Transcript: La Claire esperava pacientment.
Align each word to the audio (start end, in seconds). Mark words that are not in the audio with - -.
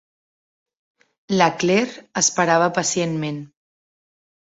La 1.41 1.51
Claire 1.61 2.03
esperava 2.25 2.73
pacientment. 2.81 3.43